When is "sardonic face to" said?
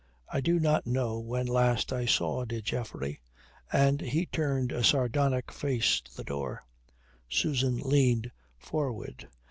4.83-6.15